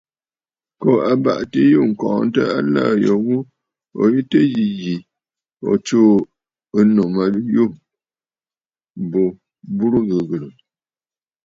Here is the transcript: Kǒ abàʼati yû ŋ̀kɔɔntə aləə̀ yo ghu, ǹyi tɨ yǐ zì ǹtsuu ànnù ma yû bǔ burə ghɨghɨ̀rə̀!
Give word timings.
Kǒ 0.81 0.91
abàʼati 1.11 1.59
yû 1.71 1.81
ŋ̀kɔɔntə 1.91 2.41
aləə̀ 2.57 2.89
yo 3.05 3.13
ghu, 3.25 3.35
ǹyi 3.99 4.19
tɨ 4.31 4.39
yǐ 4.53 4.63
zì 4.79 4.93
ǹtsuu 5.71 6.11
ànnù 6.77 7.03
ma 7.15 7.25
yû 7.53 7.63
bǔ 9.09 9.21
burə 9.77 9.99
ghɨghɨ̀rə̀! 10.09 10.53